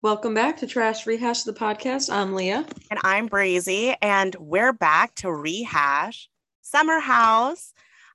[0.00, 2.12] Welcome back to Trash Rehash the podcast.
[2.12, 2.64] I'm Leah.
[2.90, 6.28] And I'm Brazy, and we're back to rehash
[6.62, 7.72] Summer House.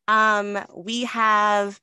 [0.07, 1.80] Um, we have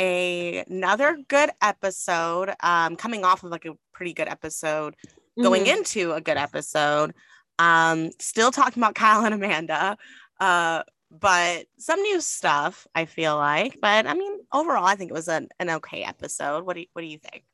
[0.00, 4.96] a, another good episode um, coming off of like a pretty good episode,
[5.40, 5.76] going Mhm.
[5.78, 7.14] into a good episode.
[7.60, 9.96] Um, still talking about Kyle and Amanda,
[10.40, 10.82] uh,
[11.12, 13.78] but some new stuff, I feel like.
[13.80, 16.66] But I mean, overall, I think it was an, an okay episode.
[16.66, 17.44] What do you, what do you think?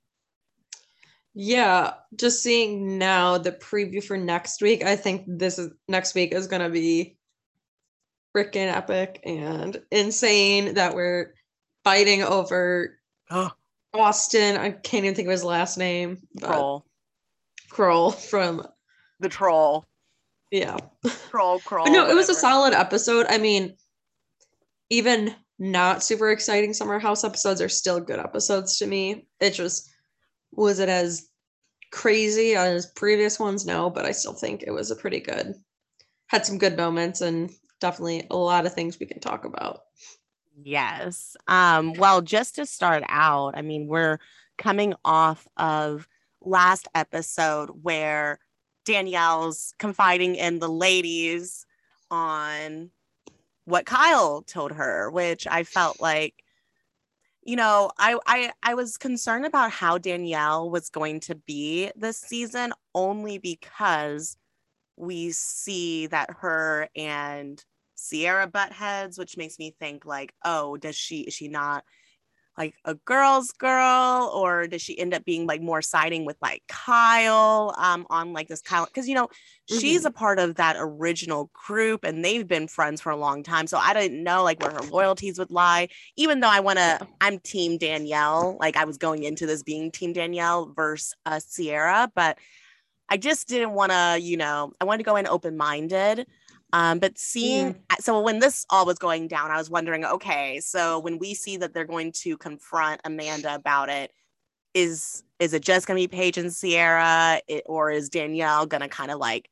[1.34, 4.84] Yeah, just seeing now the preview for next week.
[4.84, 7.16] I think this is next week is gonna be
[8.36, 11.34] freaking epic and insane that we're
[11.84, 12.98] fighting over
[13.30, 13.50] Oh,
[13.94, 14.56] Austen.
[14.56, 16.18] I can't even think of his last name.
[16.34, 16.86] but troll,
[17.70, 18.66] Kroll from
[19.20, 19.84] the troll,
[20.50, 20.76] yeah.
[21.30, 21.84] troll, troll.
[21.84, 23.26] But no, it was a solid episode.
[23.28, 23.76] I mean,
[24.90, 29.26] even not super exciting summer house episodes are still good episodes to me.
[29.40, 29.89] It just
[30.52, 31.28] was it as
[31.90, 33.66] crazy as previous ones?
[33.66, 35.54] No, but I still think it was a pretty good.
[36.28, 39.80] Had some good moments and definitely a lot of things we can talk about.
[40.62, 41.36] Yes.
[41.48, 44.18] Um, well, just to start out, I mean, we're
[44.58, 46.06] coming off of
[46.42, 48.38] last episode where
[48.84, 51.66] Danielle's confiding in the ladies
[52.10, 52.90] on
[53.64, 56.44] what Kyle told her, which I felt like,
[57.42, 62.18] you know, I I I was concerned about how Danielle was going to be this
[62.18, 64.36] season only because
[64.96, 67.62] we see that her and
[67.96, 71.84] Ciara butt heads, which makes me think like, oh, does she is she not
[72.58, 76.62] like a girl's girl, or does she end up being like more siding with like
[76.68, 78.86] Kyle um on like this Kyle?
[78.86, 79.28] Because you know,
[79.68, 83.66] she's a part of that original group and they've been friends for a long time.
[83.66, 87.06] So I didn't know like where her loyalties would lie, even though I want to,
[87.20, 88.56] I'm team Danielle.
[88.60, 92.38] Like I was going into this being team Danielle versus uh, Ciara, but
[93.08, 96.26] I just didn't want to, you know, I wanted to go in open minded.
[96.72, 100.98] Um, but seeing, so when this all was going down, I was wondering, okay, so
[101.00, 104.12] when we see that they're going to confront Amanda about it,
[104.74, 108.82] is is it just going to be Paige and Ciara, it, or is Danielle going
[108.82, 109.50] to kind of like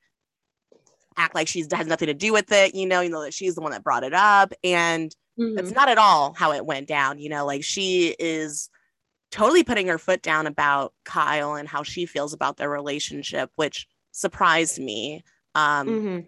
[1.17, 2.75] act like she's has nothing to do with it?
[2.75, 5.15] You know, you know that she's the one that brought it up, and
[5.57, 5.75] that's Mhm.
[5.75, 7.19] not at all how it went down.
[7.19, 8.71] You know, like she is
[9.31, 13.87] totally putting her foot down about Kyle and how she feels about their relationship, which
[14.13, 15.23] surprised me.
[15.55, 16.27] Um, Mhm.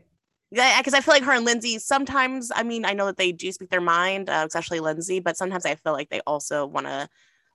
[0.51, 3.33] Yeah, because I feel like her and Lindsay sometimes, I mean, I know that they
[3.33, 6.87] do speak their mind, uh, especially Lindsay, but sometimes I feel like they also want
[6.87, 7.09] to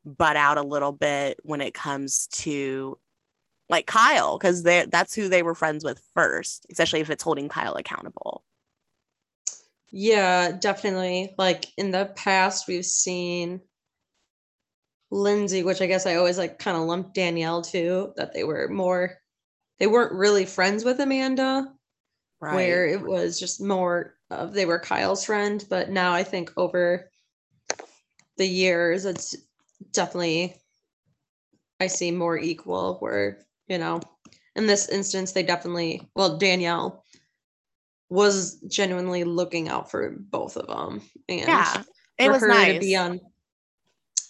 [0.06, 2.97] butt out a little bit when it comes to
[3.67, 7.75] like Kyle, because that's who they were friends with first, especially if it's holding Kyle
[7.75, 8.44] accountable.
[9.89, 11.33] Yeah, definitely.
[11.38, 13.62] Like in the past, we've seen
[15.09, 18.67] Lindsay, which I guess I always like kind of lumped Danielle to, that they were
[18.67, 19.17] more,
[19.79, 21.73] they weren't really friends with Amanda,
[22.40, 25.63] where it was just more of they were Kyle's friend.
[25.69, 27.09] But now I think over
[28.38, 29.35] the years, it's
[29.91, 30.56] definitely,
[31.79, 34.01] I see more equal, where, you know,
[34.56, 37.03] in this instance, they definitely, well, Danielle
[38.09, 41.01] was genuinely looking out for both of them.
[41.28, 41.84] And yeah,
[42.18, 42.74] it for was her nice.
[42.74, 43.19] to be on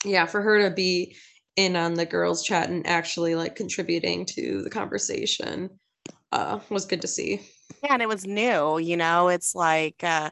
[0.03, 1.15] yeah for her to be
[1.55, 5.69] in on the girls chat and actually like contributing to the conversation
[6.31, 7.41] uh was good to see
[7.85, 10.29] yeah and it was new you know it's like uh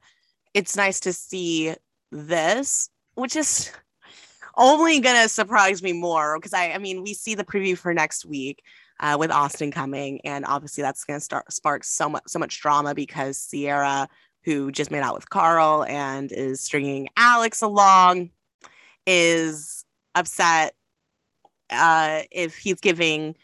[0.54, 1.74] it's nice to see
[2.12, 3.72] this which is
[4.58, 8.26] only gonna surprise me more because I, I mean we see the preview for next
[8.26, 8.64] week
[9.00, 12.96] uh, with austen coming and obviously that's gonna start spark so much so much drama
[12.96, 14.08] because ciara
[14.46, 18.30] who just made out with carl and is stringing alex along
[19.06, 19.86] is
[20.16, 20.74] upset
[21.70, 23.36] uh if he's giving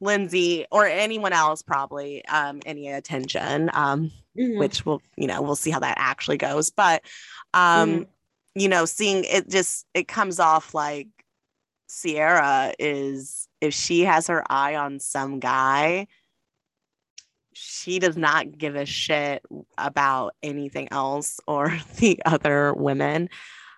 [0.00, 4.58] lindsay or anyone else probably um any attention um Mhm.
[4.58, 7.02] which will you know we'll see how that actually goes but
[7.54, 8.06] um Mhm.
[8.56, 11.06] you know seeing it just it comes off like
[11.88, 16.06] ciara is if she has her eye on some guy
[17.52, 19.44] she does not give a shit
[19.78, 21.68] about anything else or
[21.98, 23.28] the other women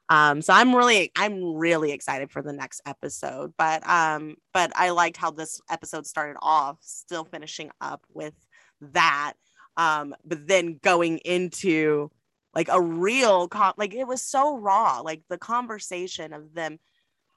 [0.08, 4.90] um so i'm really i'm really excited for the next episode but um but i
[4.90, 8.34] liked how this episode started off still finishing up with
[8.80, 9.32] that
[9.76, 12.10] um but then going into
[12.54, 16.78] like a real con- like it was so raw like the conversation of them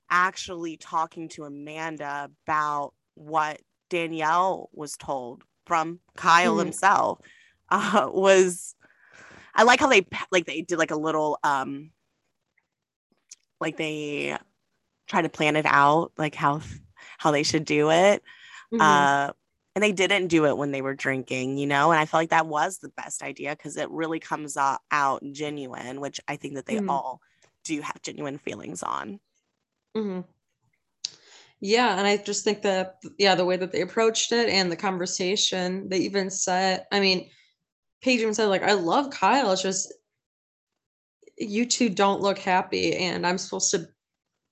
[0.10, 6.66] actually talking to amanda about what danielle was told from kyle Mhm.
[6.66, 7.20] himself
[7.70, 8.76] uh was
[9.56, 11.92] i like how they like they did like a little um
[13.60, 14.38] like they
[15.08, 16.62] try to plan it out like how
[17.18, 18.24] how they should do it
[18.74, 18.82] Mm-hmm.
[18.82, 19.32] Uh,
[19.76, 21.92] and they didn't do it when they were drinking, you know.
[21.92, 25.24] And I feel like that was the best idea because it really comes out, out
[25.32, 26.90] genuine, which I think that they mm-hmm.
[26.90, 27.22] all
[27.64, 29.20] do have genuine feelings on.
[29.96, 30.22] Mm-hmm.
[31.62, 34.78] Yeah, and I just think that yeah, the way that they approached it and the
[34.78, 37.30] conversation, they even said, I mean,
[38.02, 39.52] Paige even said like, I love Kyle.
[39.52, 39.94] It's just
[41.40, 43.88] you two don't look happy, and I'm supposed to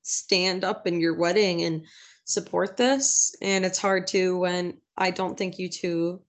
[0.04, 1.86] stand up in your wedding and
[2.26, 6.22] support this, and it's hard to when I don't think you two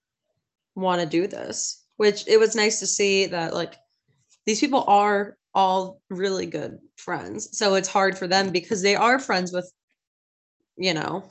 [0.75, 1.85] want to do this.
[1.97, 3.75] Which it was nice to see that like
[4.47, 7.59] these people are all really good friends.
[7.59, 9.71] So it's hard for them because they are friends with,
[10.77, 11.29] you know,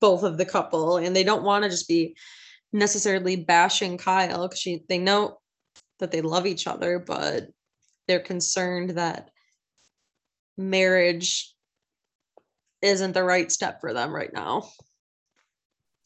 [0.00, 2.14] both of the couple and they don't want to just be
[2.72, 5.38] necessarily bashing Kyle because she they know
[5.98, 7.48] that they love each other, but
[8.06, 9.30] they're concerned that
[10.56, 11.54] marriage
[12.82, 14.68] isn't the right step for them right now.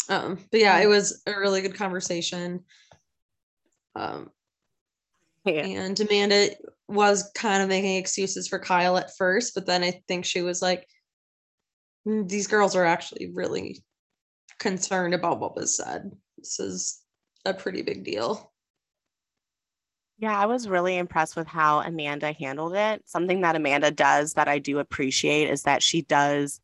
[0.08, 2.64] Um, but yeah, it was a really good conversation.
[3.94, 4.30] Um,
[5.44, 5.64] yeah.
[5.64, 6.50] and Amanda
[6.88, 10.60] was kind of making excuses for Kyle at first, but then I think she was
[10.60, 10.86] like,
[12.06, 13.82] mm, these girls are actually really
[14.58, 16.10] concerned about what was said.
[16.36, 17.00] This is
[17.44, 18.52] a pretty big deal.
[20.18, 23.02] Yeah, I was really impressed with how Amanda handled it.
[23.06, 26.60] Something that Amanda does that I do appreciate is that she does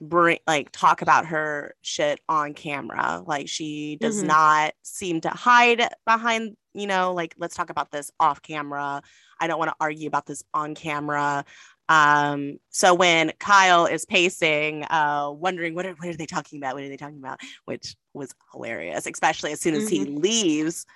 [0.00, 3.22] bring like talk about her shit on camera.
[3.26, 4.28] Like she does mm-hmm.
[4.28, 9.02] not seem to hide behind, you know, like let's talk about this off camera.
[9.40, 11.44] I don't want to argue about this on camera.
[11.88, 16.74] Um, so when Kyle is pacing, uh, wondering what are, what are they talking about?
[16.74, 17.40] What are they talking about?
[17.64, 20.12] Which was hilarious, especially as soon as mm-hmm.
[20.12, 20.86] he leaves.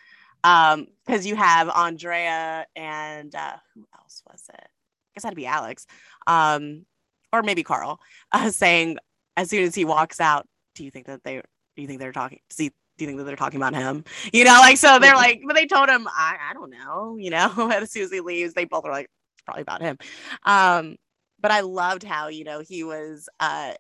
[0.45, 4.61] Um, because you have Andrea and uh, who else was it?
[4.61, 5.87] I guess that'd be Alex.
[6.27, 6.85] Um,
[7.33, 8.01] or maybe Carl,
[8.33, 8.99] uh, saying
[9.37, 11.37] as soon as he walks out, do you think that they
[11.77, 14.05] do you think they're talking he do you think that they're talking about him?
[14.33, 17.31] You know, like so they're like, but they told him, I, I don't know, you
[17.31, 19.99] know, as soon as he leaves, they both are like, it's probably about him.
[20.45, 20.97] Um,
[21.41, 23.75] but I loved how, you know, he was uh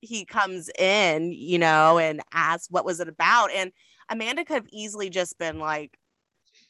[0.00, 3.50] he comes in, you know, and asks what was it about.
[3.52, 3.72] And
[4.08, 5.96] Amanda could have easily just been like,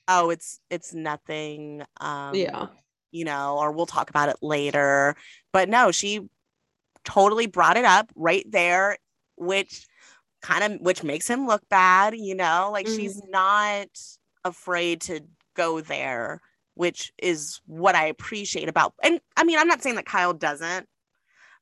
[0.06, 1.82] Oh, it's it's nothing.
[2.00, 2.67] Um yeah
[3.11, 5.17] you know, or we'll talk about it later.
[5.52, 6.20] But no, she
[7.05, 8.99] totally brought it up right there,
[9.37, 9.87] which
[10.43, 12.96] kind of which makes him look bad, you know, like mm-hmm.
[12.96, 13.88] she's not
[14.44, 15.20] afraid to
[15.55, 16.41] go there,
[16.75, 20.87] which is what I appreciate about and I mean, I'm not saying that Kyle doesn't,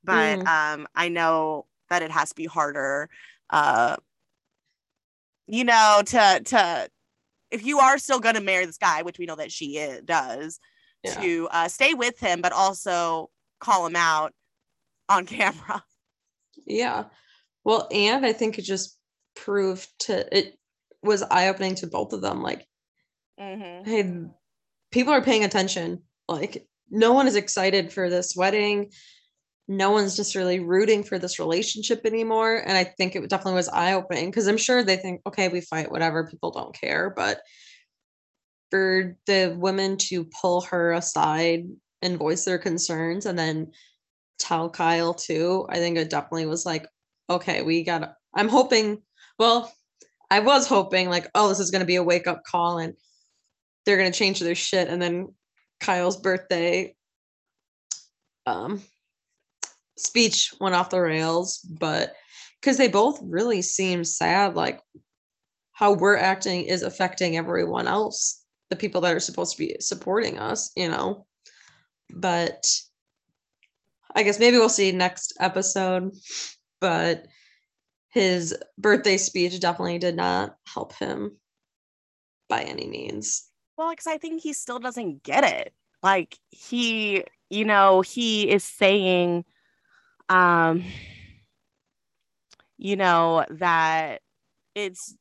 [0.04, 0.46] but mm.
[0.46, 3.08] um I know that it has to be harder
[3.50, 3.96] uh
[5.46, 6.88] you know to to
[7.50, 10.02] if you are still going to marry this guy which we know that she is,
[10.02, 10.58] does
[11.06, 11.20] yeah.
[11.20, 14.32] to uh, stay with him, but also call him out
[15.08, 15.82] on camera.
[16.66, 17.04] Yeah.
[17.64, 18.96] Well, and I think it just
[19.34, 20.58] proved to it
[21.02, 22.42] was eye opening to both of them.
[22.42, 22.66] Like,
[23.38, 23.88] mm-hmm.
[23.88, 24.24] hey,
[24.90, 26.02] people are paying attention.
[26.28, 28.90] Like, no one is excited for this wedding.
[29.68, 32.56] No one's just really rooting for this relationship anymore.
[32.56, 35.60] And I think it definitely was eye opening because I'm sure they think, okay, we
[35.60, 37.12] fight, whatever, people don't care.
[37.14, 37.40] But
[38.70, 41.64] for the women to pull her aside
[42.02, 43.72] and voice their concerns and then
[44.38, 46.86] tell Kyle too, I think it definitely was like,
[47.28, 49.02] okay, we got I'm hoping,
[49.38, 49.72] well,
[50.30, 52.94] I was hoping like, oh, this is gonna be a wake up call and
[53.84, 54.88] they're gonna change their shit.
[54.88, 55.34] And then
[55.80, 56.94] Kyle's birthday
[58.46, 58.80] um
[59.96, 62.14] speech went off the rails, but
[62.60, 64.80] because they both really seem sad, like
[65.72, 70.38] how we're acting is affecting everyone else the people that are supposed to be supporting
[70.38, 71.26] us, you know.
[72.10, 72.68] But
[74.14, 76.12] I guess maybe we'll see next episode.
[76.80, 77.26] But
[78.08, 81.36] his birthday speech definitely did not help him
[82.48, 83.48] by any means.
[83.76, 85.74] Well, because I think he still doesn't get it.
[86.02, 89.44] Like he, you know, he is saying,
[90.28, 90.84] um,
[92.78, 94.22] you know, that
[94.74, 95.16] it's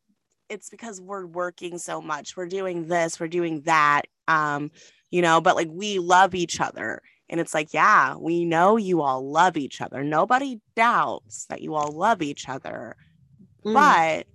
[0.50, 2.38] it's because we're working so much.
[2.38, 4.04] We're doing this, we're doing that.
[4.28, 4.72] Um,
[5.10, 7.02] you know, but like we love each other.
[7.30, 10.04] And it's like, yeah, we know you all love each other.
[10.04, 12.96] Nobody doubts that you all love each other.
[13.66, 13.74] Mm.
[13.74, 14.28] But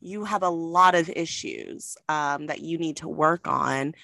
[0.00, 3.94] you have a lot of issues um, that you need to work on.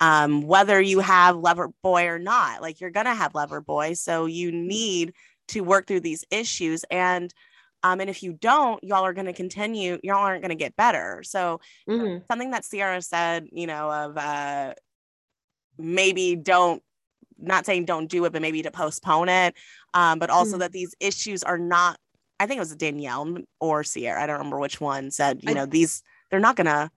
[0.00, 3.94] Um, whether you have lover boy or not, like you're gonna have lover boy.
[3.94, 5.14] So you need
[5.48, 6.84] to work through these issues.
[6.90, 7.32] And
[7.82, 10.76] um, and if you don't, y'all are going to continue, y'all aren't going to get
[10.76, 11.22] better.
[11.24, 12.24] So, mm-hmm.
[12.28, 14.74] something that Ciara said, you know, of uh,
[15.78, 16.82] maybe don't,
[17.38, 19.54] not saying don't do it, but maybe to postpone it,
[19.94, 20.60] um, but also mm-hmm.
[20.60, 21.98] that these issues are not
[22.38, 24.22] I think it was Danielle or Ciara.
[24.22, 26.90] I don't remember which one said, you I- know, these they're not gonna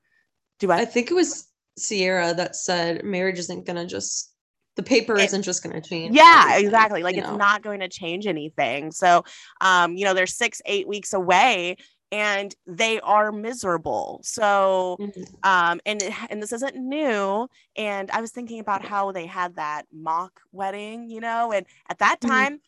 [0.59, 1.47] do I I think it was
[1.79, 4.33] Ciara that said marriage isn't gonna just
[4.79, 6.15] the paper isn't just gonna change.
[6.15, 7.35] yeah exactly like it's know?
[7.35, 9.23] not going to change anything so
[9.59, 11.75] um you know they're six eight weeks away
[12.13, 15.25] and they are miserable so Mhm.
[15.43, 19.85] um and and this isn't new and i was thinking about how they had that
[19.91, 22.29] mock wedding you know and at that Mhm.
[22.29, 22.61] time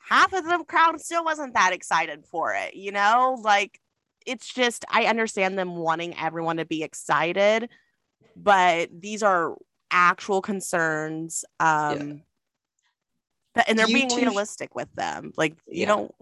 [0.00, 3.78] half of the crowd still wasn't that excited for it you know like
[4.26, 7.68] it's just i understand them wanting everyone to be excited
[8.36, 9.54] but these are
[9.90, 12.22] actual concerns um
[13.54, 15.86] that- and they're You being sh- realistic with them like you Yeah.
[15.86, 16.14] don't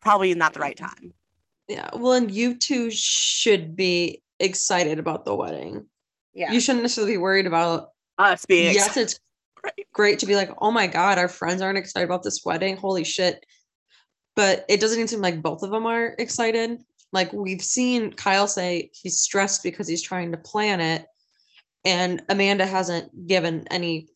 [0.00, 1.14] probably not the right time
[1.68, 1.90] Yeah.
[1.94, 5.86] Well, and you two should be excited about the wedding.
[6.34, 9.02] yeah You shouldn't necessarily be worried about us being yes, excited.
[9.02, 9.20] it's
[9.64, 9.86] Right.
[9.92, 12.76] great to be like, oh my god, our friends aren't excited about this wedding.
[12.76, 13.44] Holy shit.
[14.36, 16.78] But it doesn't even seem like both of them are excited.
[17.12, 21.06] Like we've seen Kyle say he's stressed because he's trying to plan it.
[21.86, 24.08] And Amanda hasn't given any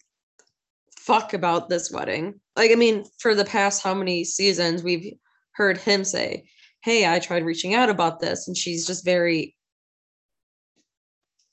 [0.98, 2.40] fuck about this wedding.
[2.56, 5.14] Like, I mean, for the past how many seasons we've
[5.52, 6.48] heard him say,
[6.82, 8.48] Hey, I tried reaching out about this.
[8.48, 9.56] And she's just very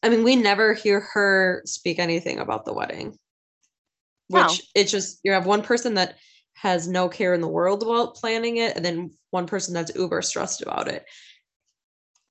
[0.04, 3.18] I mean, we never hear her speak anything about the wedding.
[4.30, 4.54] Which No.
[4.76, 6.18] it's just you have one person that
[6.54, 10.22] has no care in the world about planning it, and then one person that's uber
[10.22, 11.06] stressed about it.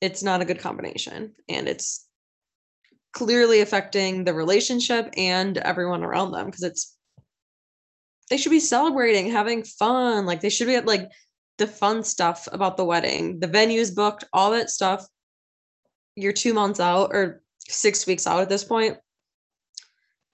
[0.00, 2.05] It's not a good combination, and it's
[3.16, 6.98] clearly affecting the relationship and everyone around them because it's
[8.28, 10.26] they should be celebrating, having fun.
[10.26, 11.08] Like they should be at like
[11.56, 15.06] the fun stuff about the wedding, the venues booked, all that stuff.
[16.14, 18.98] You're two months out or six weeks out at this point.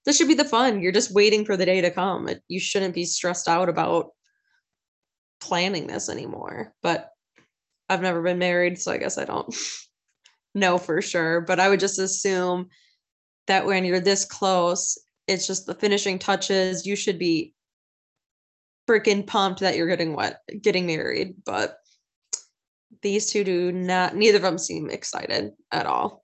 [0.04, 0.82] This should be the fun.
[0.82, 2.26] You're just waiting for the day to come.
[2.26, 4.08] It, you shouldn't be stressed out about
[5.40, 6.74] planning this anymore.
[6.82, 7.10] But
[7.88, 9.54] I've never been married, so I guess I don't
[10.54, 11.40] know for sure.
[11.40, 12.68] But I would just assume
[13.46, 16.86] that when you're this close, it's just the finishing touches.
[16.86, 17.54] You should be
[18.88, 21.34] freaking pumped that you're getting what getting married.
[21.44, 21.76] But
[23.02, 26.22] these two do not neither of them seem excited at all.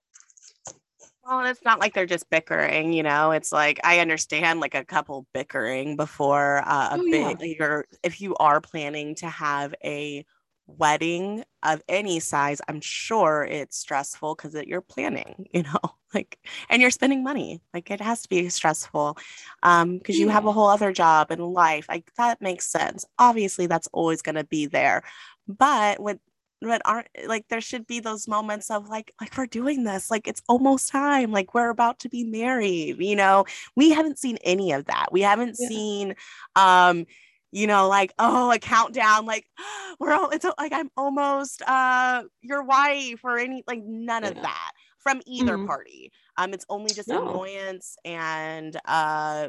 [1.25, 3.32] Well, it's not like they're just bickering, you know.
[3.32, 7.35] It's like I understand like a couple bickering before uh, a Oh, yeah.
[7.35, 7.85] big.
[8.02, 10.25] If you are planning to have a
[10.68, 15.78] wedding of any size, I'm sure it's stressful because you're planning, you know,
[16.14, 16.38] like
[16.70, 17.60] and you're spending money.
[17.75, 19.18] Like it has to be stressful
[19.62, 21.87] um because you have a whole other job and life.
[21.88, 23.04] Like that makes sense.
[23.18, 25.02] Obviously, that's always going to be there,
[25.48, 26.18] but with
[26.60, 30.26] but aren't like there should be those moments of like like we're doing this like
[30.26, 33.44] it's almost time like we're about to be married you know
[33.76, 35.68] we haven't seen any of that we haven't Yeah.
[35.68, 36.14] seen
[36.56, 37.06] um
[37.52, 39.46] you know like oh a countdown like
[40.00, 44.72] we're all it's like i'm almost uh your wife or any like none of that
[44.98, 45.66] from either Mhm.
[45.66, 47.22] party um it's only just No.
[47.22, 49.48] annoyance and uh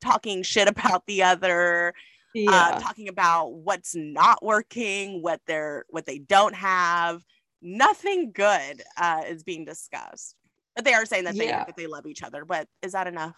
[0.00, 1.92] talking shit about the other
[2.34, 2.72] Yeah.
[2.76, 7.24] uh, talking about what's not working, what they're what they don't have.
[7.62, 10.36] Nothing good uh, is being discussed.
[10.76, 11.64] But they are saying that they Yeah.
[11.64, 12.44] that they love each other.
[12.44, 13.34] But is that enough?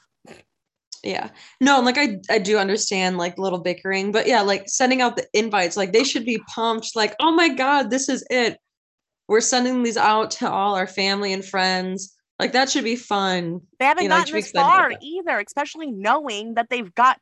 [1.02, 1.30] Yeah.
[1.60, 5.16] No and like i i do understand like little bickering but yeah like sending out
[5.16, 8.58] the invites like they should be pumped like oh my god this is it.
[9.28, 12.16] We're sending these out to all our family and friends.
[12.40, 16.54] Like that should be fun They haven't You know, gotten this far either, especially knowing
[16.54, 17.18] that they've got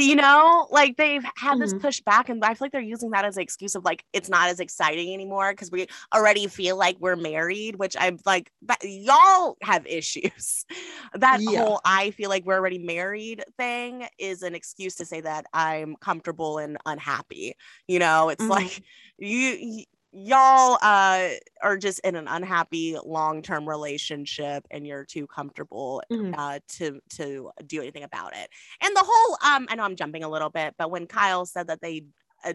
[0.00, 1.80] you know, like they've had this Mhm.
[1.80, 4.28] push back, and I feel like they're using that as an excuse of like it's
[4.28, 8.78] not as exciting anymore because we already feel like we're married, which I'm like, that,
[8.82, 10.64] y'all have issues.
[11.14, 11.46] that Yeah.
[11.46, 15.96] whole I feel like we're already married thing is an excuse to say that I'm
[15.96, 17.54] comfortable and unhappy.
[17.88, 18.48] You know, it's Mhm.
[18.48, 18.82] like
[19.18, 19.58] you.
[19.62, 21.28] y- Y'all uh,
[21.62, 26.34] are just in an unhappy long-term relationship, and you're too comfortable Mhm.
[26.36, 28.50] uh, to to do anything about it.
[28.82, 31.68] And the whole um, I know I'm jumping a little bit, but when Kyle said
[31.68, 32.06] that they
[32.44, 32.54] uh,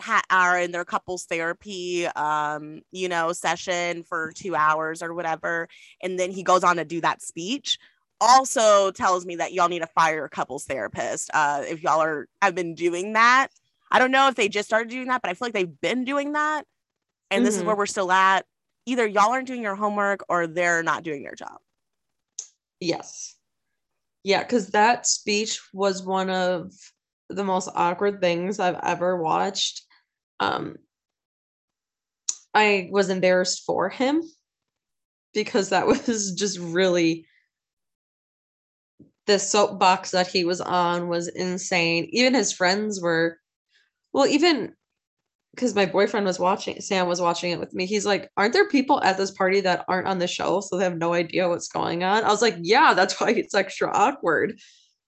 [0.00, 5.68] ha- are in their couples therapy, um, you know, session for two hours or whatever,
[6.02, 7.78] and then he goes on to do that speech.
[8.20, 11.30] Also tells me that y'all need to fire a couples therapist.
[11.34, 13.48] Uh, if y'all are have been doing that,
[13.94, 16.02] I don't know if they just started doing that, but I feel like they've been
[16.04, 16.66] doing that,
[17.30, 17.66] and this is Mhm.
[17.66, 18.44] where we're still at.
[18.86, 21.60] Either y'all aren't doing your homework or they're not doing their job.
[22.80, 23.36] yes
[24.24, 26.72] yeah because that speech was one of
[27.30, 29.82] the most awkward things i've ever watched
[30.40, 30.76] um
[32.52, 34.22] i was embarrassed for him
[35.32, 37.26] because that was just really
[39.26, 43.38] the soapbox that he was on was insane even his friends were
[44.14, 44.72] well even
[45.54, 47.86] because my boyfriend was watching, Sam was watching it with me.
[47.86, 50.60] He's like, Aren't there people at this party that aren't on the show?
[50.60, 52.24] So they have no idea what's going on?
[52.24, 54.58] I was like, Yeah, that's why it's extra awkward.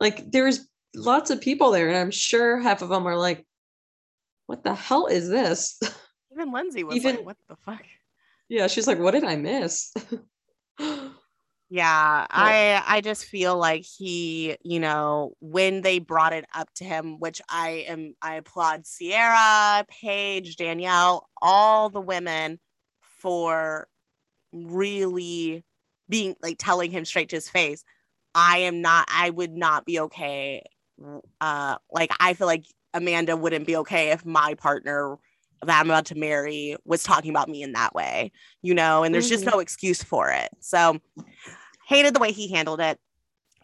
[0.01, 3.45] Like, there's lots of people there, and I'm sure half of them are like,
[4.47, 5.81] What the hell is this?
[6.33, 7.83] Even Lindsay was Even, like, What the fuck?
[8.49, 9.93] Yeah, she's like, What did I miss?
[11.69, 16.85] Yeah, I I just feel like he, you know, when they brought it up to
[16.85, 22.61] him, which I am I applaud Ciara, Paige, Danielle, all the women
[23.01, 23.89] for
[24.53, 25.65] really
[26.09, 27.85] being like telling him straight to his face,
[28.35, 30.65] I am not I would not be okay.
[31.41, 35.19] Uh like I feel like Amanda wouldn't be okay if my partner
[35.67, 38.33] that I'm about to marry was talking about me in that way,
[38.63, 39.43] you know, and there's mm-hmm.
[39.43, 40.49] just no excuse for it.
[40.61, 40.99] So
[41.87, 42.99] hated the way he handled it.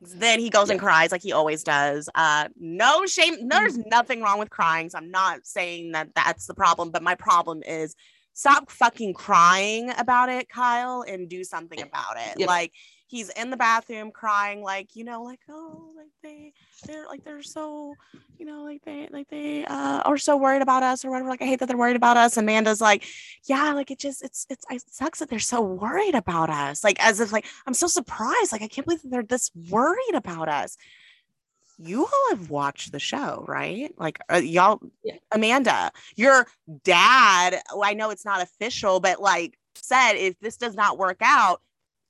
[0.01, 0.73] Then he goes yeah.
[0.73, 2.09] and cries like he always does.
[2.15, 3.49] Uh, no shame.
[3.49, 3.89] There's mm-hmm.
[3.89, 4.91] nothing wrong with crying.
[4.91, 7.95] So I'm not saying that that's the problem, but my problem is
[8.33, 12.41] stop fucking crying about it, Kyle, and do something about it.
[12.41, 12.49] Yep.
[12.49, 12.73] Like
[13.13, 16.51] he's in the bathroom crying like you know like oh like they
[16.87, 17.95] they're like they're so
[18.39, 21.43] you know like they like they uh are so worried about us or whatever like
[21.43, 23.05] i hate that they're worried about us amanda's like
[23.45, 26.97] yeah like it just it's it's it sucks that they're so worried about us like
[27.05, 30.49] as if like i'm so surprised like i can't believe that they're this worried about
[30.49, 30.79] us
[31.79, 33.93] you all have watched the show, right?
[33.99, 35.17] Like, uh, y'all, yeah.
[35.33, 36.47] Amanda, your
[36.85, 41.61] dad, I know it's not official, but like said, if this does not work out,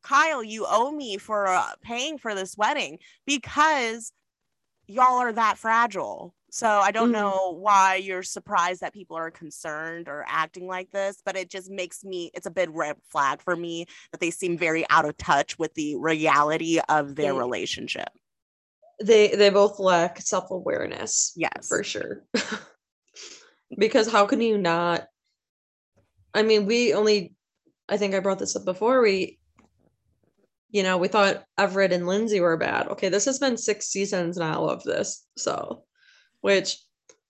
[0.03, 4.13] Kyle, you owe me for uh, paying for this wedding because
[4.87, 6.35] y'all are that fragile.
[6.51, 7.13] So I don't mm-hmm.
[7.13, 11.71] know why you're surprised that people are concerned or acting like this, but it just
[11.71, 15.17] makes me it's a big red flag for me that they seem very out of
[15.17, 18.11] touch with the reality of their relationship.
[19.03, 21.33] They they both lack self-awareness.
[21.37, 21.69] Yes.
[21.69, 22.25] For sure.
[23.79, 25.07] because how can you not
[26.35, 27.35] I mean, we only
[27.89, 29.01] I think I brought this up before.
[29.01, 29.39] We
[30.73, 32.89] you know, we thought Everett and Lindsay were bad.
[32.89, 35.25] Okay, this has been six seasons now of this.
[35.37, 35.85] So,
[36.41, 36.79] which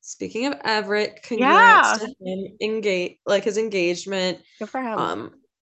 [0.01, 2.07] speaking of Everett, congrats yeah.
[2.07, 4.39] to him engage like his engagement.
[4.61, 4.97] Good for him.
[4.97, 5.31] Um,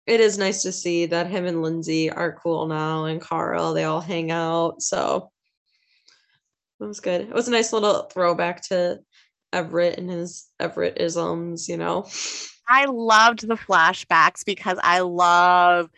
[0.06, 3.84] it is nice to see that him and Lindsay are cool now and Carl, they
[3.84, 4.80] all hang out.
[4.80, 5.30] So
[6.80, 7.20] it was good.
[7.20, 9.00] It was a nice little throwback to
[9.52, 12.08] Everett and his Everett isms, you know.
[12.66, 15.90] I loved the flashbacks because I love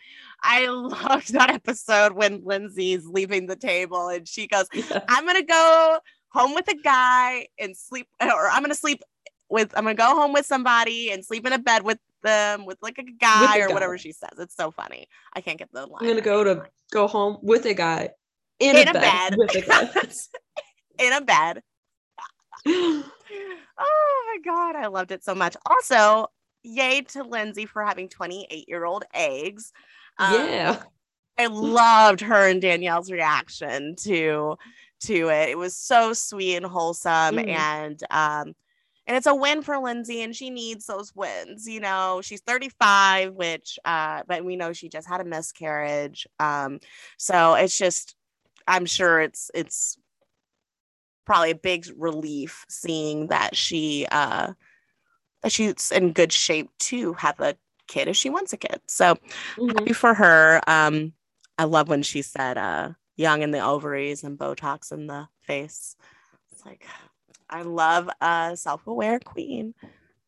[0.43, 5.01] I loved that episode when Lindsay's leaving the table and she goes, yeah.
[5.07, 5.99] I'm gonna go
[6.29, 9.03] home with a guy and sleep, or I'm gonna sleep
[9.49, 12.77] with, I'm gonna go home with somebody and sleep in a bed with them with
[12.81, 13.73] like a guy or guy.
[13.73, 14.31] whatever she says.
[14.37, 15.07] It's so funny.
[15.33, 16.01] I can't get the line.
[16.01, 18.09] I'm gonna go to go home with a guy
[18.59, 19.65] in, in a, a, bed, bed.
[19.67, 20.03] a
[21.05, 21.63] in a bed.
[22.67, 23.03] oh
[23.79, 25.55] my god, I loved it so much.
[25.65, 26.27] Also,
[26.63, 29.73] yay to Lindsay for having 28 year old eggs.
[30.17, 30.81] Um, yeah.
[31.37, 34.57] I loved her and Danielle's reaction to
[35.01, 35.49] to it.
[35.49, 37.49] It was so sweet and wholesome mm-hmm.
[37.49, 38.53] and um
[39.07, 41.67] and it's a win for Lindsay and she needs those wins.
[41.67, 46.27] You know, she's 35 which uh but we know she just had a miscarriage.
[46.39, 46.79] Um
[47.17, 48.15] so it's just
[48.67, 49.97] I'm sure it's it's
[51.25, 54.53] probably a big relief seeing that she uh
[55.41, 57.55] that she's in good shape to have a
[57.91, 58.79] kid if she wants a kid.
[58.87, 59.69] So mm-hmm.
[59.69, 60.61] happy for her.
[60.65, 61.13] Um,
[61.57, 65.95] I love when she said uh, young in the ovaries and Botox in the face.
[66.51, 66.85] It's like
[67.49, 69.73] I love a self-aware queen.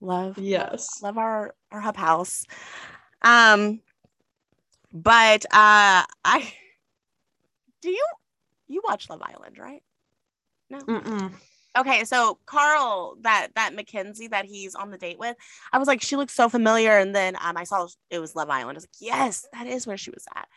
[0.01, 1.01] Love yes.
[1.01, 2.45] Love our our Hubb House.
[3.21, 3.79] Um
[4.91, 6.53] but uh I
[7.81, 8.05] do you
[8.67, 9.81] you watch Love Island, right?
[10.69, 10.79] No.
[10.79, 11.31] Mm-mm
[11.77, 15.35] okay so carl that that mackenzie that he's on the date with
[15.71, 16.97] i was like she looks so familiar.
[16.97, 18.75] And then um, i saw it was love island.
[18.75, 20.47] I was like yes that is where she was at.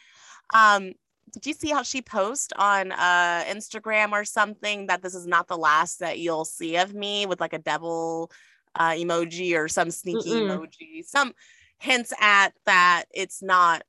[0.54, 0.92] Um
[1.32, 5.48] did you see how she post on uh instagram or something that this is not
[5.48, 8.30] the last that you'll see of me with like a devil
[8.74, 10.58] uh emoji or some sneaky Mm-mm.
[10.58, 11.04] emoji?
[11.04, 11.32] Some
[11.78, 13.82] hints at that it's not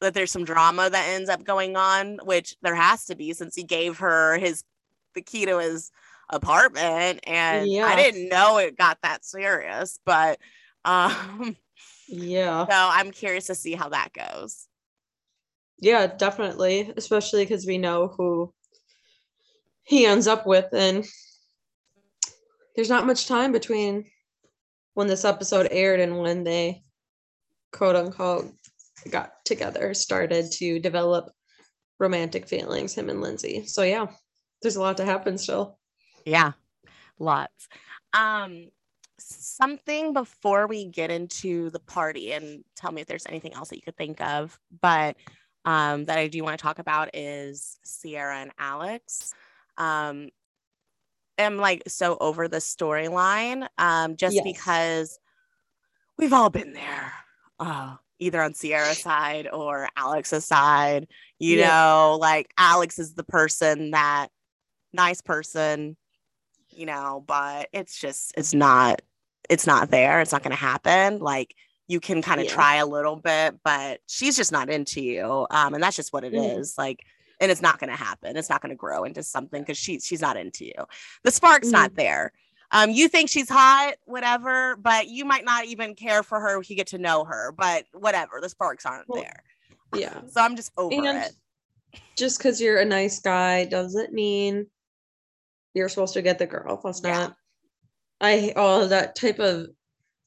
[0.00, 3.54] that there's some drama that ends up going on, which there has to be since
[3.54, 4.62] he gave her his
[5.18, 5.90] the key to his
[6.30, 7.86] apartment and yeah.
[7.86, 10.38] I didn't know it got that serious, but
[10.84, 11.56] um
[12.08, 12.64] yeah.
[12.66, 14.66] So I'm curious to see how that goes.
[15.80, 18.52] Yeah, definitely, especially cuz we know who
[19.82, 21.04] he ends up with and
[22.76, 24.08] there's not much time between
[24.94, 26.82] when this episode aired and when they
[27.72, 28.52] quote unquote
[29.10, 31.30] got together started to develop
[31.98, 34.06] romantic feelings him and lindsay so yeah
[34.62, 35.78] there's a lot to happen still.
[36.24, 36.52] Yeah,
[37.18, 37.68] lots.
[38.12, 38.68] Um,
[39.18, 43.76] something before we get into the party and tell me if there's anything else that
[43.76, 44.58] you could think of.
[44.80, 45.16] But
[45.64, 49.34] um, that I do want to talk about is Ciara and Alex.
[49.76, 50.30] Um,
[51.38, 54.44] am like so over the storyline um, just yes.
[54.44, 55.18] because
[56.16, 57.12] we've all been there,
[57.60, 61.06] uh, either on Ciara's side or Alex's side.
[61.38, 61.68] You yeah.
[61.68, 64.28] know, like Alex is the person that
[64.92, 65.96] nice person,
[66.70, 69.02] you know, but it's just, it's not
[69.48, 70.20] it's not there.
[70.20, 71.18] It's not going to happen.
[71.18, 71.54] Like
[71.86, 72.52] you can kind of yeah.
[72.52, 75.46] try a little bit, but she's just not into you.
[75.50, 76.58] Um, and that's just what it mm.
[76.58, 76.76] is.
[76.76, 77.04] Like,
[77.40, 78.36] and it's not going to happen.
[78.36, 80.84] It's not going to grow into something because she's she's not into you.
[81.24, 81.72] The spark's mm.
[81.72, 82.32] not there.
[82.70, 86.68] Um, you think she's hot, whatever, but you might not even care for her if
[86.68, 87.52] you get to know her.
[87.56, 89.42] But whatever, the sparks aren't well, there.
[89.94, 90.20] Yeah.
[90.28, 91.32] So I'm just over and it.
[92.16, 94.66] Just because you're a nice guy doesn't mean
[95.78, 96.80] you're supposed to get the girl.
[96.82, 97.12] That's yeah.
[97.12, 97.36] not
[98.20, 99.68] I all oh, that type of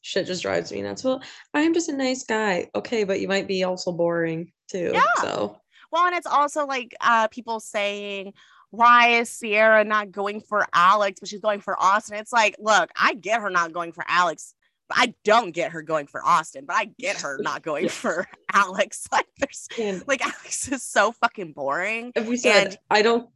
[0.02, 1.04] shit just drives me nuts.
[1.04, 1.22] Well,
[1.54, 2.70] I'm just a nice guy.
[2.76, 4.92] Okay, but you might be also boring too.
[4.94, 5.04] Yeah.
[5.22, 5.58] So
[5.92, 8.34] well, and it's also like uh people saying,
[8.70, 12.18] why is Ciara not going for Alex, but she's going for Austen?
[12.18, 14.56] It's like, look, I get her not going for Alex.
[14.88, 18.28] But I don't get her going for Austen, but I get her not going for
[18.52, 19.08] Alex.
[19.12, 22.14] Like there's and like Alex is so fucking boring.
[22.16, 23.30] If we said I don't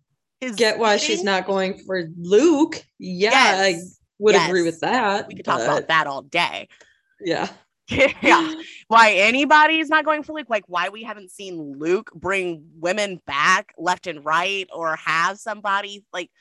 [0.56, 2.84] get why she's not going for Luke.
[3.00, 4.48] Yeah, yes would yes.
[4.48, 5.28] agree with that.
[5.28, 6.70] We could talk about that all day.
[7.20, 7.50] Yeah.
[7.88, 8.54] yeah.
[8.88, 10.48] Why anybody's not going for Luke?
[10.50, 16.04] Like why we haven't seen Luke bring women back left and right or have somebody
[16.12, 16.32] like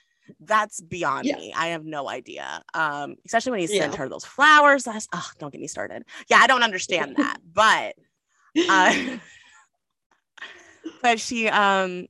[0.41, 1.37] that's beyond yeah.
[1.37, 1.53] me.
[1.55, 2.63] I have no idea.
[2.73, 3.99] Um, especially when he sent yeah.
[3.99, 4.85] her those flowers.
[4.85, 6.05] That's oh, don't get me started.
[6.29, 7.39] Yeah, I don't understand that.
[7.53, 7.95] but
[8.69, 9.19] uh
[11.03, 12.07] but she um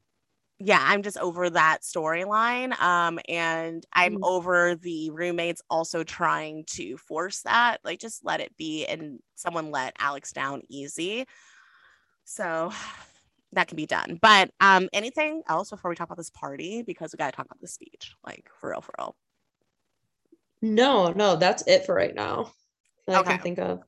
[0.58, 2.78] yeah, I'm just over that storyline.
[2.80, 4.24] Um, and I'm mm-hmm.
[4.24, 7.78] over the roommates also trying to force that.
[7.84, 11.26] Like, just let it be, and someone let Alex down easy.
[12.24, 12.72] So
[13.52, 14.18] that can be done.
[14.20, 16.82] But um, anything else before we talk about this party?
[16.82, 19.16] Because we got to talk about the speech, like for real, for real.
[20.62, 22.52] No, no, that's it for right now.
[23.06, 23.30] That okay.
[23.30, 23.80] I can think of.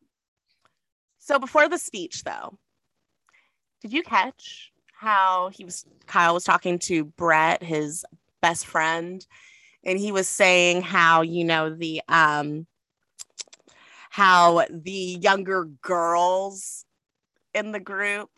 [1.19, 2.59] So before the speech, though,
[3.81, 8.05] did you catch how he was Kyle was talking to Brett, his
[8.41, 9.25] best friend,
[9.85, 12.67] and he was saying how, you know, the um
[14.11, 16.85] how the younger girls
[17.55, 18.31] in the group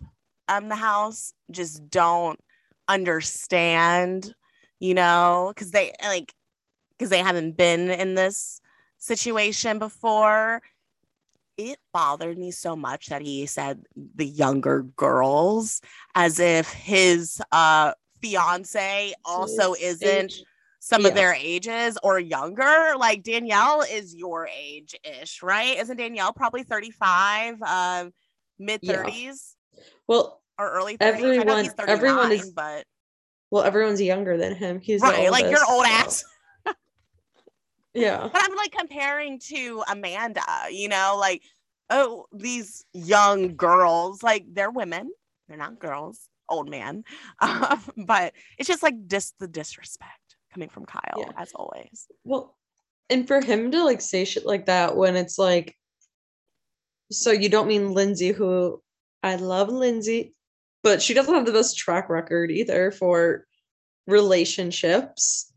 [0.48, 2.40] um the house just don't
[2.88, 4.34] understand,
[4.80, 6.34] you know, because they like
[6.96, 8.60] because they haven't been in this
[8.98, 10.60] situation before
[11.58, 13.82] it bothered me so much that he said
[14.14, 15.82] the younger girls
[16.14, 17.92] as if his uh
[18.22, 20.44] fiance also his isn't age.
[20.78, 21.08] some yeah.
[21.08, 26.62] of their ages or younger like danielle is your age ish right isn't danielle probably
[26.62, 28.12] 35 um
[28.58, 29.82] mid 30s yeah.
[30.06, 32.84] well or early 30s everyone everyone is but
[33.50, 35.90] well everyone's younger than him he's right like your old so.
[35.90, 36.24] ass
[38.00, 38.28] yeah.
[38.32, 41.42] But I'm like comparing to Amanda, you know, like,
[41.90, 45.10] oh, these young girls, like they're women,
[45.48, 47.04] they're not girls, old man.
[47.40, 51.32] Um, but it's just like dis the disrespect coming from Kyle, yeah.
[51.36, 52.06] as always.
[52.24, 52.56] Well,
[53.10, 55.76] and for him to like say shit like that when it's like,
[57.10, 58.82] so you don't mean Lindsay, who
[59.22, 60.34] I love Lindsay,
[60.82, 63.46] but she doesn't have the best track record either for
[64.06, 65.52] relationships.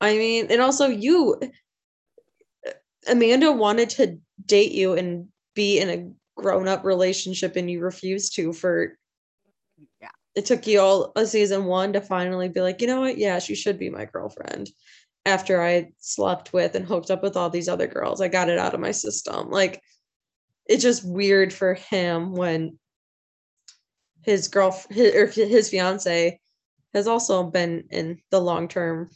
[0.00, 1.40] I mean, and also you,
[3.08, 8.34] Amanda wanted to date you and be in a grown up relationship, and you refused
[8.36, 8.96] to for.
[10.00, 10.08] Yeah.
[10.34, 13.18] It took you all a season one to finally be like, you know what?
[13.18, 14.70] Yeah, she should be my girlfriend.
[15.26, 18.58] After I slept with and hooked up with all these other girls, I got it
[18.58, 19.50] out of my system.
[19.50, 19.82] Like,
[20.66, 22.78] it's just weird for him when
[24.22, 26.40] his girl his, or his fiance
[26.94, 29.10] has also been in the long term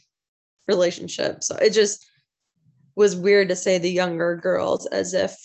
[0.67, 1.43] relationship.
[1.43, 2.05] So it just
[2.95, 5.35] was weird to say the younger girls as if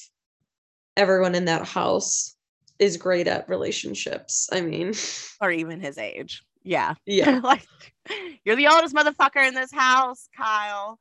[0.96, 2.36] everyone in that house
[2.78, 4.48] is great at relationships.
[4.52, 4.92] I mean,
[5.40, 6.42] or even his age.
[6.62, 6.94] Yeah.
[7.06, 7.38] Yeah.
[7.42, 7.66] like
[8.44, 10.98] you're the oldest motherfucker in this house, Kyle.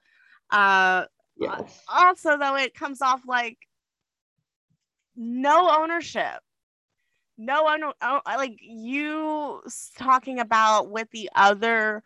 [0.49, 1.05] Uh
[1.35, 1.61] yeah.
[1.87, 3.57] also though it comes off like
[5.15, 6.39] no ownership.
[7.37, 9.61] No owner oh, like you
[9.97, 12.01] talking about what the other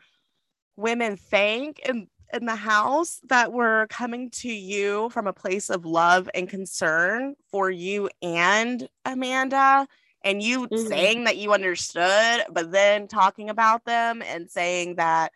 [0.75, 5.85] women think and in the house that were coming to you from a place of
[5.85, 9.87] love and concern for you and Amanda,
[10.23, 10.87] and you mm-hmm.
[10.87, 15.31] saying that you understood, but then talking about them and saying that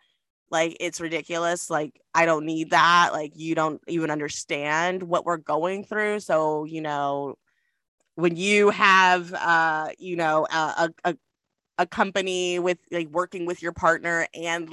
[0.50, 1.70] Like it's ridiculous.
[1.70, 3.10] Like I don't need that.
[3.12, 6.20] Like you don't even understand what we're going through.
[6.20, 7.34] So, you know,
[8.14, 11.16] when you have uh, you know, a a,
[11.78, 14.72] a company with like working with your partner and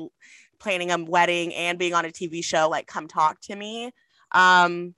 [0.63, 3.91] planning a wedding and being on a TV show, like come talk to me.
[4.31, 4.95] Um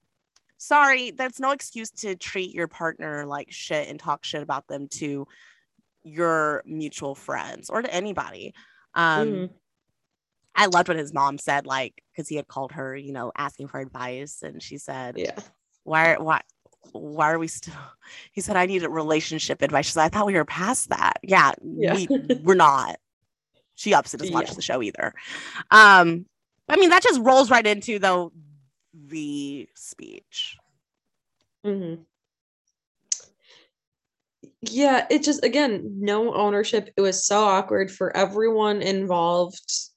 [0.57, 4.87] sorry, that's no excuse to treat your partner like shit and talk shit about them
[4.87, 5.27] to
[6.03, 8.53] your mutual friends or to anybody.
[8.93, 9.45] Um mm-hmm
[10.55, 13.67] I loved what his mom said, like, because he had called her, you know, asking
[13.67, 14.41] for advice.
[14.41, 15.37] And she said, Yeah,
[15.83, 16.41] why, why,
[16.93, 17.73] why are we still?
[18.31, 19.87] He said, I need a relationship advice.
[19.87, 21.13] She said, I thought we were past that.
[21.23, 21.95] Yeah, yeah.
[21.95, 22.07] we,
[22.43, 22.97] we're not.
[23.75, 24.53] She obviously doesn't watch yeah.
[24.53, 25.13] the show either.
[25.71, 26.25] Um,
[26.67, 28.31] I mean, that just rolls right into though
[28.93, 30.57] the speech.
[31.65, 32.01] Mm-hmm.
[34.61, 36.89] Yeah, it just again, no ownership.
[36.97, 39.89] It was so awkward for everyone involved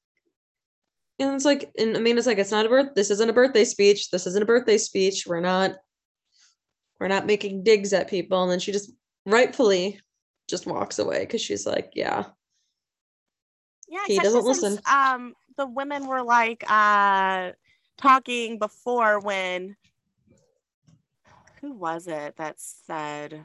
[1.18, 3.32] and it's like and I mean, it's like it's not a birth this isn't a
[3.32, 5.72] birthday speech this isn't a birthday speech we're not
[7.00, 8.92] we're not making digs at people and then she just
[9.26, 10.00] rightfully
[10.48, 12.24] just walks away because she's like yeah
[13.88, 14.78] yeah he doesn't listen.
[14.90, 17.50] um the women were like uh
[17.96, 19.76] talking before when
[21.60, 23.44] who was it that said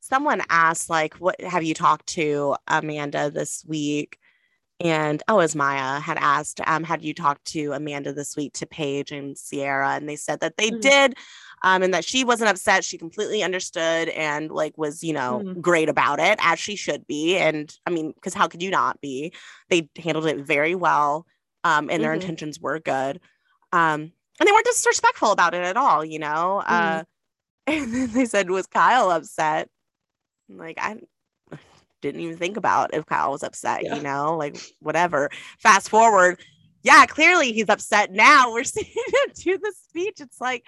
[0.00, 4.18] someone asked like what have you talked to amanda this week
[4.80, 8.66] and oh, as Mya had asked, um, had you talked to Amanda this week to
[8.66, 9.94] Paige and Ciara?
[9.94, 10.80] And they said that they mm-hmm.
[10.80, 11.14] did,
[11.64, 12.84] um, and that she wasn't upset.
[12.84, 15.60] She completely understood and like was, you know, mm-hmm.
[15.60, 17.36] great about it as she should be.
[17.36, 19.32] And I mean, because how could you not be?
[19.68, 21.26] They handled it very well,
[21.64, 22.20] um, and their mm-hmm.
[22.20, 23.20] intentions were good.
[23.72, 26.62] Um, and they weren't disrespectful about it at all, you know.
[26.64, 27.02] Uh, mm-hmm.
[27.82, 29.68] and then they said, "Was Kyle upset?"
[30.48, 30.96] like I
[32.00, 33.94] didn't even think about if Kyle was upset, yeah.
[33.96, 35.30] you know, like whatever.
[35.58, 36.40] Fast forward,
[36.82, 38.52] yeah, clearly he's upset now.
[38.52, 40.20] We're seeing him do the speech.
[40.20, 40.64] It's like,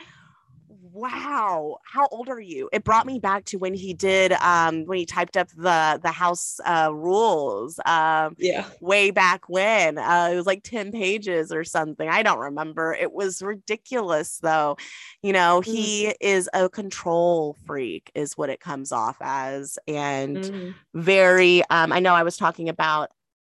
[0.93, 2.69] wow how old are you?
[2.73, 6.11] It brought me back to when he did um when he typed up the the
[6.11, 8.67] house uh rules um yeah.
[8.81, 12.09] way back when uh it was like 10 pages or something.
[12.09, 12.95] I don't remember.
[12.95, 14.77] It was ridiculous though.
[15.23, 15.73] You know mm-hmm.
[15.73, 20.71] he is a control freak is what it comes off as and mm-hmm.
[20.95, 23.11] very um i know i was talking about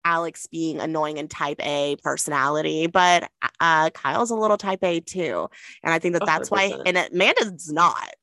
[0.06, 5.50] Alex being annoying and type A personality, but uh, Kyle's a little type A too.
[5.84, 6.52] And I think that that's 100%.
[6.52, 8.14] why, and Amanda's not.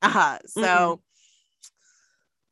[0.00, 1.00] Uh, so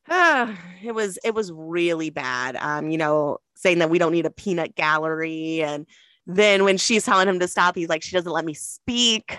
[0.09, 2.55] uh, it was, it was really bad.
[2.57, 5.63] Um, you know, saying that we don't need a peanut gallery.
[5.63, 5.87] And
[6.27, 9.37] then when she's telling him to stop, he's like, she doesn't let me speak.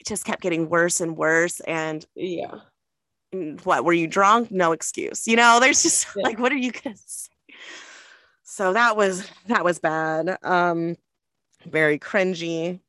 [0.00, 1.60] It just kept getting worse and worse.
[1.60, 2.54] And yeah.
[3.64, 4.50] What were you drunk?
[4.50, 5.26] No excuse.
[5.26, 6.22] You know, there's just yeah.
[6.22, 7.30] like, what are you gonna say?
[8.56, 10.38] So that was that was bad.
[10.42, 10.96] Um
[11.66, 12.80] very cringy.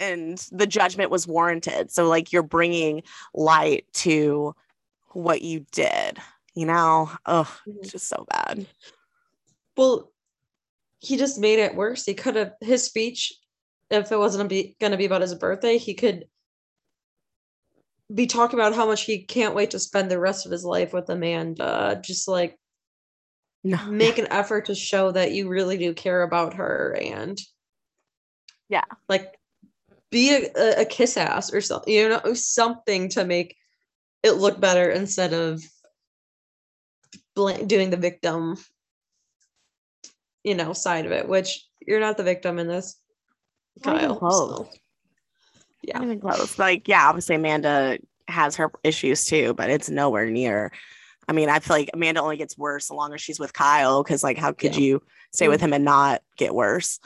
[0.00, 1.92] And the judgment was warranted.
[1.92, 4.56] So like you're bringing light to
[5.12, 6.18] what you did
[6.54, 7.08] you know?
[7.24, 8.66] Oh just so bad.
[9.76, 10.10] Well
[10.98, 12.04] he just made it worse.
[12.04, 13.32] He could have his speech
[13.90, 16.24] if it wasn't going to be about his birthday he could
[18.12, 20.92] be talking about how much he can't wait to spend the rest of his life
[20.92, 22.59] with amanda just like
[23.62, 23.78] no.
[23.86, 27.38] make an effort to show that you really do care about her and
[28.68, 29.34] yeah like
[30.10, 33.56] be a, a kiss ass or something you know something to make
[34.22, 35.62] it look better instead of
[37.34, 38.56] bl- doing the victim
[40.42, 42.96] you know side of it which you're not the victim in this
[43.82, 44.68] Kyle so.
[45.82, 50.72] yeah even close like yeah obviously Amanda has her issues too but it's nowhere near
[51.30, 54.24] I mean, I feel like Amanda only gets worse the longer she's with Kyle because,
[54.24, 54.80] like, how could yeah.
[54.80, 55.66] you stay with mm-hmm.
[55.66, 56.98] him and not get worse?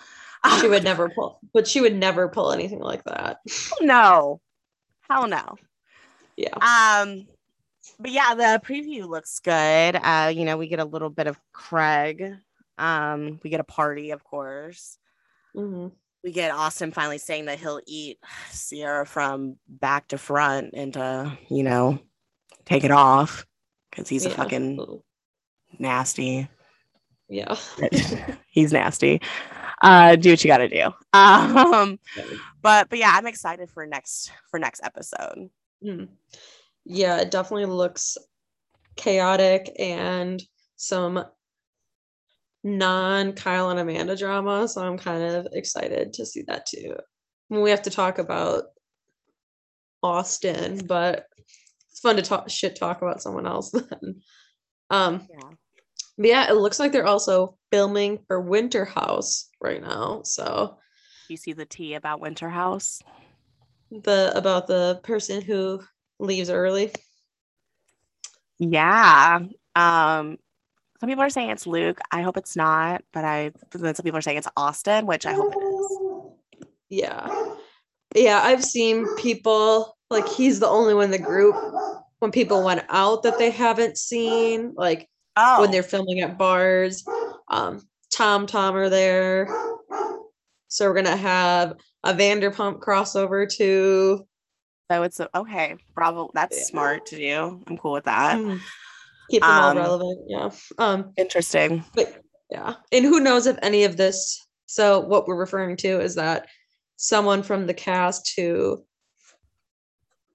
[0.60, 3.40] She would never pull, but she would never pull anything like that.
[3.82, 4.40] No,
[5.10, 5.56] hell no.
[6.38, 6.54] Yeah.
[6.54, 7.26] Um,
[8.00, 9.94] but yeah, the preview looks good.
[10.02, 12.32] Uh, you know, we get a little bit of Craig.
[12.78, 14.96] Um, we get a party, of course.
[15.54, 15.88] Mm-hmm.
[16.24, 18.18] We get Austen finally saying that he'll eat
[18.54, 21.98] Ciara from back to front and to, you know,
[22.64, 23.44] take it off
[23.94, 24.32] because he's yeah.
[24.32, 25.02] a fucking
[25.78, 26.48] nasty.
[27.28, 27.56] Yeah.
[28.48, 29.20] he's nasty.
[29.80, 30.90] Uh, do what you got to do.
[31.14, 32.00] Um,
[32.60, 35.48] but but yeah, I'm excited for next for next episode.
[35.84, 36.08] Mm.
[36.84, 38.18] Yeah, it definitely looks
[38.96, 40.42] chaotic and
[40.76, 41.24] some
[42.64, 44.66] non Kyle and Amanda drama.
[44.66, 46.96] So I'm kind of excited to see that too.
[47.48, 48.64] we have to talk about
[50.02, 51.26] Austen, but
[52.04, 54.22] fun to talk shit talk about someone else then.
[54.90, 55.50] Um yeah.
[56.16, 60.22] But yeah, it looks like they're also filming for Winter House right now.
[60.22, 60.78] So
[61.28, 63.00] You see the tea about Winter House?
[63.90, 65.80] the about the person who
[66.18, 66.92] leaves early.
[68.58, 69.40] Yeah.
[69.76, 70.38] Um,
[71.00, 71.98] some people are saying it's Luke.
[72.10, 75.32] I hope it's not, but I then some people are saying it's Austen, which I
[75.32, 76.66] hope it is.
[76.88, 77.54] Yeah.
[78.14, 81.54] Yeah, I've seen people like he's the only one in the group
[82.20, 87.04] when people went out that they haven't seen, like Oh, when they're filming at bars.
[87.48, 89.48] Um, Tom Tom are there.
[90.68, 91.74] So we're gonna have
[92.04, 94.26] a Vanderpump crossover too.
[94.90, 95.76] so it's okay.
[95.94, 96.30] Bravo.
[96.34, 96.64] That's Yeah.
[96.64, 97.62] smart to do.
[97.66, 98.38] I'm cool with that.
[98.38, 98.60] Mm.
[99.30, 100.20] Keep them all Um, relevant.
[100.28, 100.50] Yeah.
[100.78, 101.84] Um, Interesting.
[101.94, 102.74] but yeah.
[102.92, 106.46] And who knows if any of this so what we're referring to is that
[106.96, 108.84] someone from the cast who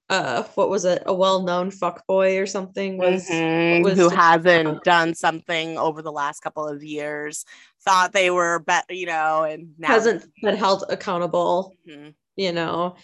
[0.09, 5.13] uh what was it, a well-known fuckboy or something was Mhm, was Who hasn't done
[5.13, 7.45] something over the last couple of years?
[7.83, 12.13] Thought they were better, you know, and now hasn't been held accountable, Mhm.
[12.35, 12.95] you know,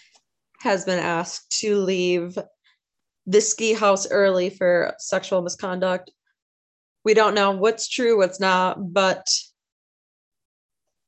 [0.62, 2.38] has been asked to leave
[3.28, 6.12] the ski house early for sexual misconduct.
[7.04, 9.28] We don't know what's true, what's not, but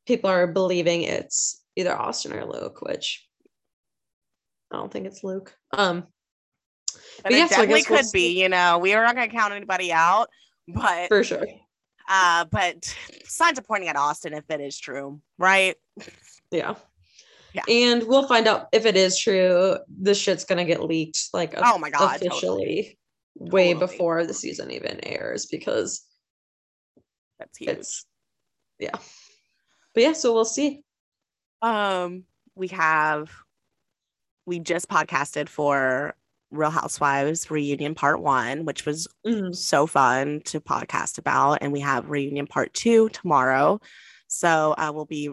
[0.06, 3.27] people are believing it's either Austen or Luke, which
[4.72, 5.56] I don't think it's Luke.
[5.74, 6.06] Um,
[7.24, 8.42] But yeah, it so I definitely guess we'll could be.
[8.42, 10.30] You know, we are not going to count anybody out,
[10.68, 11.46] but for sure.
[12.10, 12.94] uh, but
[13.26, 15.76] signs are pointing at Austen if it is true, right?
[16.52, 16.76] Yeah.
[17.54, 17.64] Yeah.
[17.70, 19.78] And we'll find out if it is true.
[19.88, 22.28] This shit's gonna get leaked like Oh my God, totally.
[22.28, 23.00] officially
[23.36, 23.88] way Totally.
[23.88, 26.06] before the season even airs because
[27.40, 27.70] That's huge.
[27.70, 28.06] it's
[28.80, 28.92] yeah.
[29.94, 30.84] But yeah, so we'll see.
[31.64, 33.32] Um, we have
[34.48, 36.16] we just podcasted for
[36.50, 39.54] Real Housewives reunion part one, which was Mhm.
[39.54, 43.82] so fun to podcast about, and we have reunion part two tomorrow.
[44.28, 45.30] So I will be,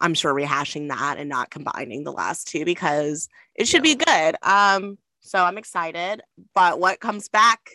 [0.00, 4.36] I'm sure, rehashing that and not combining the last two because it should be good.
[4.42, 6.22] Um, so I'm excited.
[6.54, 7.68] But what comes back?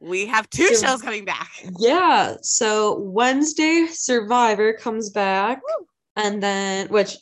[0.00, 1.50] We have two shows coming back.
[1.78, 2.36] Yeah.
[2.42, 5.60] So Wednesday Survivor comes back.
[6.16, 7.16] And then which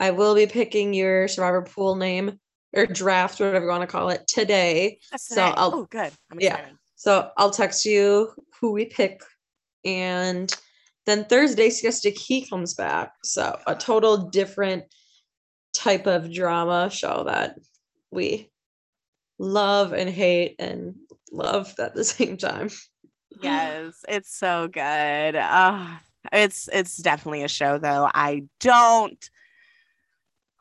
[0.00, 2.38] I will be picking your Survivor pool name
[2.74, 5.00] or draft, whatever you want to call it, today.
[5.10, 5.42] That's So.
[5.42, 6.12] I'll- oh, good.
[6.30, 6.54] I'm yeah.
[6.54, 6.76] excited.
[6.96, 9.20] So I'll text you who we pick.
[9.84, 10.54] And
[11.06, 13.12] then Thursday, Siesta Key comes back.
[13.24, 14.84] So a total different
[15.72, 17.56] type of drama show that
[18.10, 18.50] we
[19.38, 20.96] love and hate and
[21.32, 22.68] love at the same time.
[23.40, 25.86] yes it's so good uh
[26.32, 29.30] it's it's definitely a show though i don't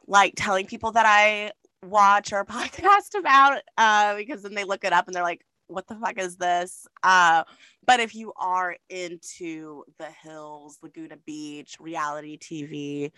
[0.08, 1.52] like telling people that i
[1.84, 5.86] watch or podcast about uh because then they look it up and they're like what
[5.88, 6.88] the fuck is this?
[7.04, 7.44] Uh
[7.86, 13.12] but if you are into the hills laguna beach reality tv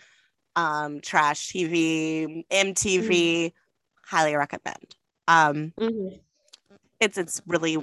[0.56, 3.52] um trash tv mtv
[4.04, 4.96] highly recommend.
[5.28, 6.18] Um Mhm.
[6.98, 7.78] it's it's really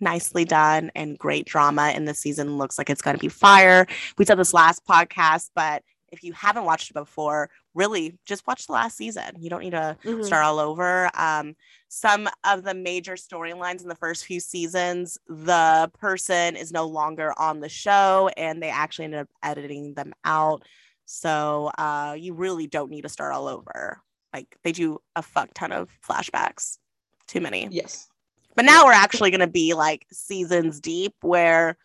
[0.00, 3.86] nicely done and great drama and the season looks like it's going to be fire.
[4.18, 8.66] We said this last podcast but if you haven't watched it before really just watch
[8.66, 10.24] the last season you don't need to Mhm.
[10.24, 11.54] start all over um,
[11.88, 17.32] some of the major storylines in the first few seasons the person is no longer
[17.38, 20.62] on the show and they actually ended up editing them out
[21.06, 24.00] so uh, you really don't need to start all over
[24.32, 26.78] like they do a fuck ton of flashbacks
[27.26, 28.08] too many Yes.
[28.54, 31.76] but now we're actually going to be like seasons deep where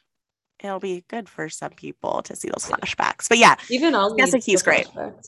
[0.64, 3.30] it'll be good for some people to see those flashbacks.
[3.30, 4.88] But yeah, Even I'll need Key's great.
[4.88, 5.26] flashbacks.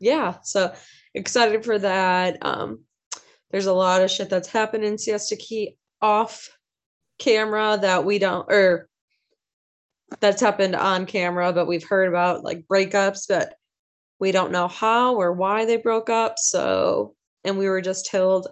[0.00, 0.36] Yeah.
[0.42, 0.74] So
[1.14, 2.38] excited for that.
[2.42, 2.84] Um,
[3.50, 6.48] there's a lot of shit that's happened in Siesta Key off
[7.18, 8.88] camera that we don't or
[10.20, 13.54] that's happened on camera, but we've heard about like breakups, but
[14.18, 16.38] we don't know how or why they broke up.
[16.38, 18.48] So and we were just told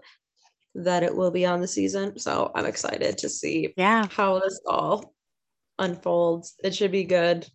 [0.75, 2.19] that it will be on the season.
[2.19, 5.15] So I'm excited to see yeah, how this all
[5.79, 6.55] unfolds.
[6.63, 7.49] It should be good.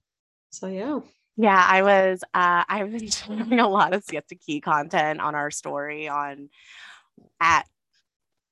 [0.51, 0.99] So yeah.
[1.38, 1.65] Yeah.
[1.67, 6.07] I was, uh, I've been sharing a lot of Siesta Key content on our story
[6.07, 6.49] on
[7.39, 7.67] at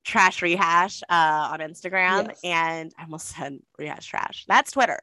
[0.04, 2.40] Trash Rehash uh, on Instagram, Yes.
[2.42, 4.44] and I almost said Rehash Trash.
[4.48, 4.98] That's Twitter.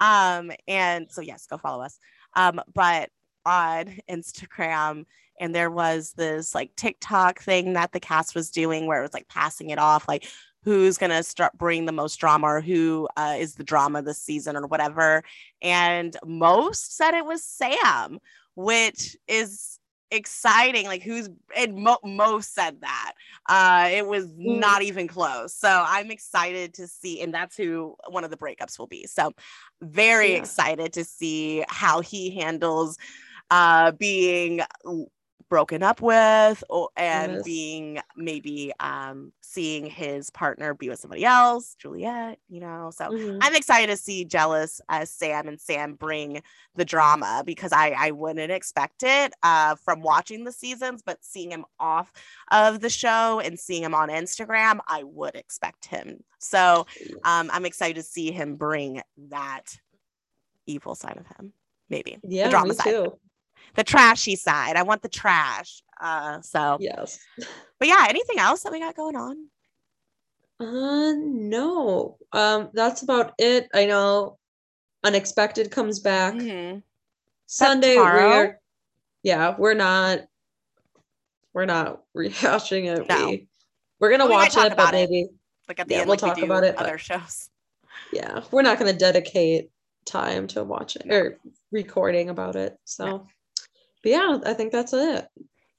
[0.00, 1.98] Um, and so yes, go follow us.
[2.34, 3.08] Um, but
[3.46, 5.04] on Instagram,
[5.40, 9.14] and there was this like TikTok thing that the cast was doing where it was
[9.14, 10.28] like passing it off, like
[10.64, 14.56] who's gonna start bring the most drama or who uh, is the drama this season
[14.56, 15.22] or whatever.
[15.60, 18.18] And most said it was Sam,
[18.54, 19.78] which is
[20.12, 20.86] exciting.
[20.86, 23.12] Like who's and Mo, Mo said that.
[23.48, 24.60] Uh, it was mm.
[24.60, 25.54] not even close.
[25.54, 29.06] So I'm excited to see, and that's who one of the breakups will be.
[29.06, 29.32] So
[29.80, 30.38] very yeah.
[30.38, 32.96] excited to see how he handles
[33.50, 34.60] uh being
[35.48, 37.42] broken up with or, and yes.
[37.42, 42.90] being maybe um, seeing his partner be with somebody else, Juliette, you know.
[42.94, 43.38] So mm-hmm.
[43.40, 46.42] I'm excited to see Jealous as Sam and Sam bring
[46.74, 51.50] the drama because I, I wouldn't expect it uh, from watching the seasons, but seeing
[51.50, 52.12] him off
[52.50, 56.22] of the show and seeing him on Instagram, I would expect him.
[56.38, 56.86] So
[57.24, 59.76] um, I'm excited to see him bring that
[60.66, 61.52] evil side of him,
[61.88, 62.18] maybe.
[62.22, 63.08] Yeah, the drama side.
[63.74, 64.76] The trashy side.
[64.76, 65.82] I want the trash.
[66.00, 67.18] Uh, so yes.
[67.78, 69.48] But yeah, anything else that we got going on?
[70.60, 72.18] Uh, no.
[72.32, 73.68] Um, that's about it.
[73.74, 74.38] I know.
[75.04, 76.78] Unexpected comes back mm-hmm.
[77.46, 77.96] Sunday.
[77.96, 78.58] We're
[79.22, 80.20] yeah, we're not.
[81.54, 83.08] We're not rehashing it.
[83.08, 83.26] No.
[83.30, 83.48] We,
[83.98, 85.28] we're gonna well, watch it, but maybe
[85.68, 86.76] like at the yeah, end, we'll like talk we about it.
[86.76, 87.48] Other shows.
[88.12, 89.70] Yeah, we're not gonna dedicate
[90.04, 91.38] time to watching or
[91.70, 92.78] recording about it.
[92.84, 93.26] So
[94.02, 95.26] but yeah, I think that's it.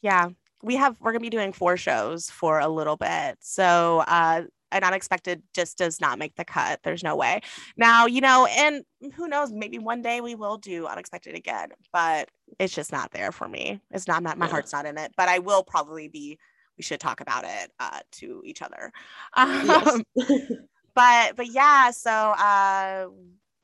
[0.02, 0.30] Yeah.
[0.62, 3.38] We have we're gonna be doing four shows for a little bit.
[3.42, 6.80] So uh an unexpected just does not make the cut.
[6.84, 7.42] There's no way.
[7.78, 12.30] Now, you know, and who knows, maybe one day we will do unexpected again, but
[12.60, 13.80] it's just not there for me.
[13.92, 14.52] It's not my, my yeah.
[14.52, 16.40] heart's not in it, but I will probably be
[16.78, 18.92] we should talk about it uh, to each other.
[19.36, 20.02] Um, yes.
[20.96, 23.08] but but yeah, so uh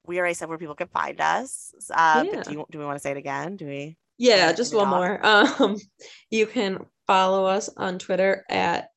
[0.05, 1.71] we already said where people can find us.
[1.91, 2.41] Uh, yeah.
[2.41, 3.55] do, you, do we want to say it again?
[3.55, 3.95] Do we?
[4.19, 5.19] Yeah, just one more.
[5.25, 5.77] Um,
[6.29, 8.89] you can follow us on Twitter at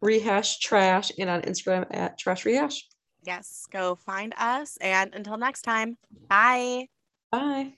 [0.00, 2.86] rehash trash and on Instagram at trash rehash.
[3.22, 4.78] Yes, go find us.
[4.80, 5.98] And until next time,
[6.28, 6.86] bye.
[7.30, 7.74] Bye.